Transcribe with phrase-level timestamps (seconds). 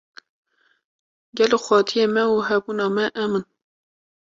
[1.37, 3.45] Gelo xwedyê me û hebûna me em in